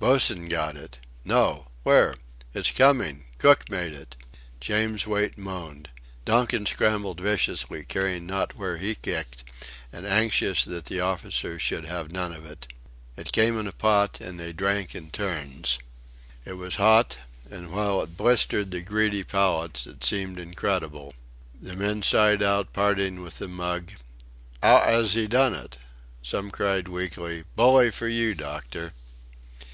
Boss'en 0.00 0.48
got 0.48 0.78
it...." 0.78 0.98
"No!... 1.26 1.68
Where?".... 1.82 2.14
"It's 2.54 2.70
coming! 2.70 3.24
Cook 3.36 3.68
made 3.68 3.92
it." 3.92 4.16
James 4.58 5.06
Wait 5.06 5.36
moaned. 5.36 5.90
Donkin 6.24 6.64
scrambled 6.64 7.20
viciously, 7.20 7.84
caring 7.84 8.24
not 8.24 8.56
where 8.56 8.78
he 8.78 8.94
kicked, 8.94 9.44
and 9.92 10.06
anxious 10.06 10.64
that 10.64 10.86
the 10.86 11.00
officers 11.00 11.60
should 11.60 11.84
have 11.84 12.10
none 12.10 12.32
of 12.32 12.46
it. 12.46 12.66
It 13.18 13.30
came 13.32 13.58
in 13.60 13.66
a 13.66 13.72
pot, 13.72 14.22
and 14.22 14.40
they 14.40 14.54
drank 14.54 14.94
in 14.94 15.10
turns. 15.10 15.78
It 16.46 16.54
was 16.54 16.76
hot, 16.76 17.18
and 17.50 17.70
while 17.70 18.00
it 18.00 18.16
blistered 18.16 18.70
the 18.70 18.80
greedy 18.80 19.22
palates, 19.22 19.86
it 19.86 20.02
seemed 20.02 20.38
incredible. 20.38 21.12
The 21.60 21.76
men 21.76 22.02
sighed 22.02 22.42
out 22.42 22.72
parting 22.72 23.20
with 23.20 23.36
the 23.36 23.48
mug: 23.48 23.92
"How 24.62 24.78
'as 24.78 25.12
he 25.12 25.26
done 25.26 25.52
it?" 25.52 25.76
Some 26.22 26.50
cried 26.50 26.88
weakly: 26.88 27.44
"Bully 27.54 27.90
for 27.90 28.08
you, 28.08 28.34
doctor!" 28.34 28.94